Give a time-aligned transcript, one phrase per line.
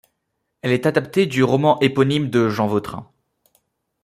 [0.63, 3.07] Elle est adaptée du roman éponyme de Jean Vautrin.